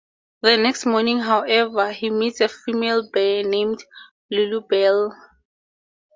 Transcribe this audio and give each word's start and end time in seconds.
The 0.41 0.57
next 0.57 0.87
morning 0.87 1.19
however, 1.19 1.91
he 1.91 2.09
meets 2.09 2.41
a 2.41 2.47
female 2.47 3.07
bear 3.11 3.43
named 3.43 3.83
Lulubelle. 4.33 5.11